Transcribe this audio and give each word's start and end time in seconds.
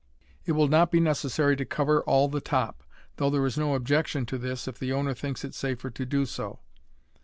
It 0.47 0.53
will 0.53 0.67
not 0.67 0.89
be 0.89 0.99
necessary 0.99 1.55
to 1.55 1.63
cover 1.63 2.01
all 2.05 2.27
the 2.27 2.41
top, 2.41 2.83
though 3.17 3.29
there 3.29 3.45
is 3.45 3.55
no 3.55 3.75
objection 3.75 4.25
to 4.25 4.39
this 4.39 4.67
if 4.67 4.79
the 4.79 4.91
owner 4.91 5.13
thinks 5.13 5.45
it 5.45 5.53
safer 5.53 5.91
to 5.91 6.05
do 6.07 6.25
so. 6.25 6.57